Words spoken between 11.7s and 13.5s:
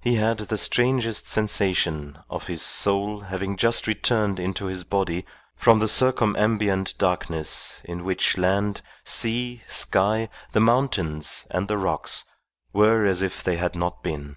rocks were as if